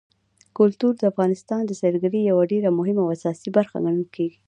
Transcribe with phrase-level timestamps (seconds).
[0.57, 4.37] کلتور د افغانستان د سیلګرۍ یوه ډېره مهمه او اساسي برخه ګڼل کېږي.